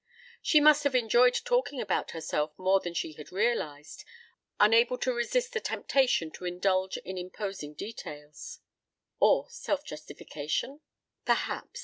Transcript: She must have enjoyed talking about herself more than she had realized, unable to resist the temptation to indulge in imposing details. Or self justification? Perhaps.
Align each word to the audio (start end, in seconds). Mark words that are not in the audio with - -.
She 0.41 0.59
must 0.59 0.83
have 0.83 0.95
enjoyed 0.95 1.37
talking 1.45 1.79
about 1.79 2.09
herself 2.09 2.57
more 2.57 2.79
than 2.79 2.95
she 2.95 3.13
had 3.13 3.31
realized, 3.31 4.03
unable 4.59 4.97
to 4.97 5.13
resist 5.13 5.53
the 5.53 5.59
temptation 5.59 6.31
to 6.31 6.45
indulge 6.45 6.97
in 6.97 7.19
imposing 7.19 7.75
details. 7.75 8.61
Or 9.19 9.45
self 9.51 9.83
justification? 9.85 10.81
Perhaps. 11.25 11.79